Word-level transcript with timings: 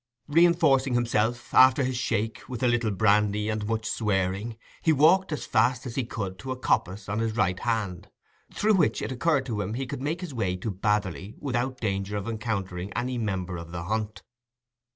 Reinforcing 0.27 0.95
himself, 0.95 1.53
after 1.53 1.83
his 1.83 1.95
shake, 1.95 2.49
with 2.49 2.63
a 2.63 2.67
little 2.67 2.89
brandy 2.89 3.49
and 3.49 3.67
much 3.67 3.85
swearing, 3.85 4.57
he 4.81 4.91
walked 4.91 5.31
as 5.31 5.45
fast 5.45 5.85
as 5.85 5.93
he 5.93 6.03
could 6.03 6.39
to 6.39 6.51
a 6.51 6.57
coppice 6.57 7.07
on 7.07 7.19
his 7.19 7.35
right 7.35 7.59
hand, 7.59 8.09
through 8.51 8.73
which 8.73 9.03
it 9.03 9.11
occurred 9.11 9.45
to 9.45 9.61
him 9.61 9.73
that 9.73 9.77
he 9.77 9.85
could 9.85 10.01
make 10.01 10.21
his 10.21 10.33
way 10.33 10.55
to 10.55 10.71
Batherley 10.71 11.35
without 11.37 11.79
danger 11.79 12.17
of 12.17 12.27
encountering 12.27 12.91
any 12.93 13.19
member 13.19 13.57
of 13.57 13.69
the 13.71 13.83
hunt. 13.83 14.23